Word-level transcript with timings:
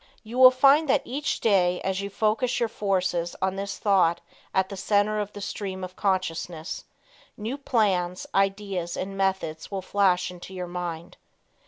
You 0.23 0.39
will 0.39 0.49
find 0.49 0.89
that 0.89 1.03
each 1.05 1.41
day 1.41 1.79
as 1.81 2.01
you 2.01 2.09
focus 2.09 2.59
your 2.59 2.69
forces 2.69 3.35
on 3.39 3.55
this 3.55 3.77
thought 3.77 4.19
at 4.51 4.69
the 4.69 4.75
center 4.75 5.19
of 5.19 5.31
the 5.33 5.41
stream 5.41 5.83
of 5.83 5.95
consciousness, 5.95 6.85
new 7.37 7.55
plans, 7.55 8.25
ideas 8.33 8.97
and 8.97 9.15
methods 9.15 9.69
will 9.69 9.83
flash 9.83 10.31
into 10.31 10.55
your 10.55 10.65
mind. 10.65 11.17